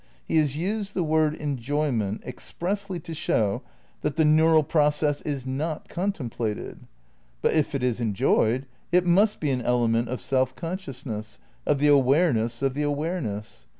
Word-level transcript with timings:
He 0.27 0.37
has 0.37 0.57
used 0.57 0.95
the 0.95 1.03
word 1.03 1.35
enjoyment 1.35 2.23
ex 2.25 2.51
pressly 2.59 2.99
to 3.03 3.13
show 3.13 3.61
that 4.01 4.15
the 4.15 4.25
neural 4.25 4.63
process 4.63 5.21
is 5.21 5.45
not 5.45 5.89
contem 5.89 6.31
plated; 6.31 6.79
but 7.43 7.53
if 7.53 7.75
it 7.75 7.83
is 7.83 8.01
enjoyed 8.01 8.65
it 8.91 9.05
must 9.05 9.39
be 9.39 9.51
an 9.51 9.61
element 9.61 10.09
of 10.09 10.19
self 10.19 10.55
consciousness, 10.55 11.37
of 11.67 11.77
the 11.77 11.89
awareness 11.89 12.63
of 12.63 12.73
the 12.73 12.81
awareness. 12.81 13.67